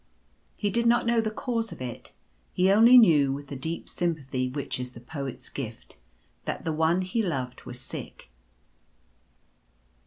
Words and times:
He 0.57 0.71
did 0.71 0.87
not 0.87 1.05
know 1.05 1.21
the 1.21 1.29
cause 1.29 1.71
of 1.71 1.79
it; 1.79 2.11
he 2.53 2.71
only 2.71 2.97
knew 2.97 3.31
with 3.31 3.49
the 3.49 3.55
deep 3.55 3.87
sympathy 3.87 4.49
which 4.49 4.79
is 4.79 4.93
the 4.93 4.99
poet's 4.99 5.47
gift, 5.47 5.99
that 6.45 6.65
the 6.65 6.73
One 6.73 7.03
he 7.03 7.21
loved 7.21 7.65
was 7.65 7.79
sick. 7.79 8.31